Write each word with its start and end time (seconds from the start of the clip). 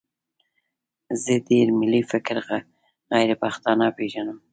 زه 1.23 1.33
ډېر 1.49 1.67
ملي 1.79 2.01
فکره 2.11 2.41
غیرپښتانه 3.13 3.87
پېژنم. 3.97 4.37